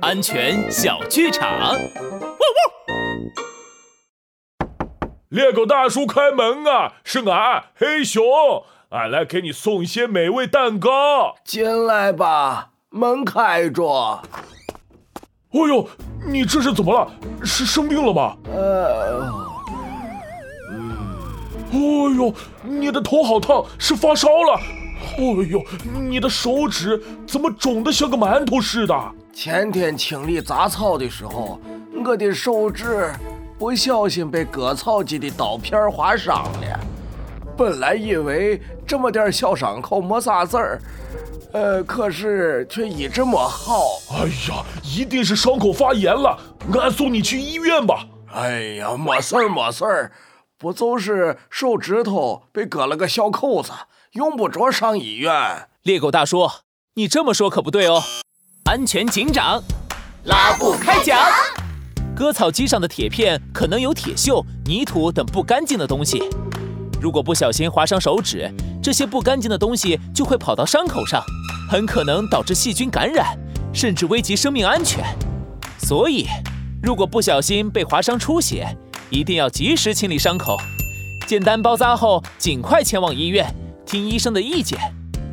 [0.00, 1.76] 安全小剧场。
[5.28, 6.94] 猎狗大叔开门啊！
[7.04, 8.24] 是俺黑熊，
[8.88, 11.34] 俺来给你送一些美味蛋糕。
[11.44, 14.22] 进来吧，门开着。
[15.50, 15.86] 哎呦，
[16.26, 17.10] 你这是怎么了？
[17.44, 18.36] 是生病了吗？
[21.70, 21.78] 哎
[22.16, 24.58] 呦，你的头好烫，是发烧了。
[25.18, 25.62] 哎呦，
[25.92, 28.94] 你的手指怎么肿得像个馒头似的？
[29.40, 31.60] 前天清理杂草的时候，
[32.04, 33.08] 我的手指
[33.56, 36.80] 不小心被割草机的刀片划伤了。
[37.56, 40.82] 本来以为这么点小伤口没啥事儿。
[41.52, 43.84] 呃，可是却一直没好。
[44.10, 46.36] 哎呀，一定是伤口发炎了，
[46.74, 48.08] 俺送你去医院吧。
[48.32, 50.10] 哎呀，没事儿没事儿，
[50.58, 53.70] 不就是手指头被割了个小口子，
[54.14, 55.68] 用不着上医院。
[55.84, 56.50] 猎狗大叔，
[56.94, 58.02] 你这么说可不对哦。
[58.70, 59.62] 安全警长，
[60.24, 61.18] 拉布开讲。
[62.14, 66.22] 割草机上的铁片可能有铁锈、泥土等不干净的东西。
[67.00, 68.46] 如果不小心划伤手指，
[68.82, 71.24] 这些不干净的东西就会跑到伤口上，
[71.70, 73.34] 很可能导致细菌感染，
[73.72, 75.02] 甚至危及生命安全。
[75.78, 76.26] 所以，
[76.82, 78.68] 如果不小心被划伤出血，
[79.08, 80.58] 一定要及时清理伤口，
[81.26, 83.46] 简单包扎后，尽快前往医院
[83.86, 84.78] 听医生的意见，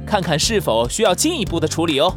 [0.07, 2.15] 看看是否需要进一步的处理哦。